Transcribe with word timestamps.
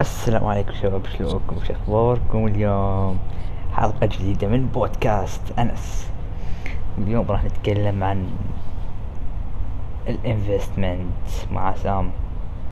السلام 0.00 0.44
عليكم 0.44 0.72
شباب 0.82 1.06
شلونكم 1.06 1.56
وش 1.56 1.70
أخباركم 1.70 2.46
اليوم؟ 2.46 3.18
حلقة 3.72 4.06
جديدة 4.06 4.48
من 4.48 4.66
بودكاست 4.66 5.58
أنس. 5.58 6.08
اليوم 6.98 7.30
راح 7.30 7.44
نتكلم 7.44 8.04
عن 8.04 8.28
الانفستمنت 10.08 11.28
مع 11.52 11.74
سام. 11.74 12.10